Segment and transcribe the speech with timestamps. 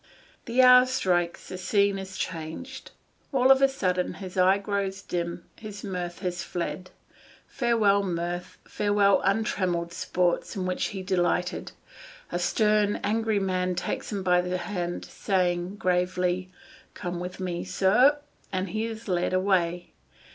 [0.45, 2.89] The hour strikes, the scene is changed.
[3.31, 6.89] All of a sudden his eye grows dim, his mirth has fled.
[7.45, 11.73] Farewell mirth, farewell untrammelled sports in which he delighted.
[12.31, 16.49] A stern, angry man takes him by the hand, saying gravely,
[16.95, 18.17] "Come with me, sir,"
[18.51, 19.91] and he is led away.